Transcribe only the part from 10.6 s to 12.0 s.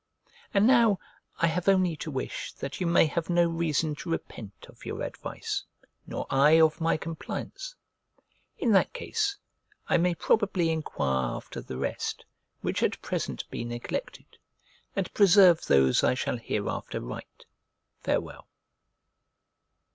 enquire after the